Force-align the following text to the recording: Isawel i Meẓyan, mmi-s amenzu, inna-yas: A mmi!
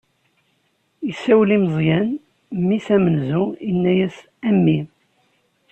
Isawel 1.11 1.49
i 1.55 1.57
Meẓyan, 1.63 2.07
mmi-s 2.59 2.87
amenzu, 2.95 3.43
inna-yas: 3.69 4.17
A 4.47 4.49
mmi! 4.55 4.79